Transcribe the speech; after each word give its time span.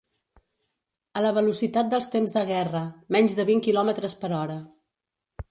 A 1.19 1.21
la 1.25 1.33
velocitat 1.39 1.91
dels 1.91 2.09
temps 2.15 2.33
de 2.39 2.43
guerra: 2.53 2.83
menys 3.17 3.37
de 3.41 3.47
vint 3.53 3.63
quilòmetres 3.69 4.19
per 4.25 4.35
hora. 4.41 4.59